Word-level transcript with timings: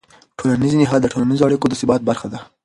ټولنیز 0.37 0.73
نهاد 0.79 1.01
د 1.03 1.07
ټولنیزو 1.13 1.45
اړیکو 1.47 1.65
د 1.69 1.73
ثبات 1.81 2.01
برخه 2.09 2.27
ده. 2.33 2.39